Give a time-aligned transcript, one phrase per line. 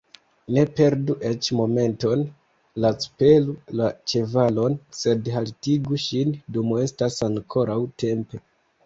[0.55, 2.23] Ne perdu eĉ momenton,
[2.85, 7.77] lacpelu la ĉevalon, sed haltigu ŝin, dum estas ankoraŭ
[8.07, 8.43] tempo!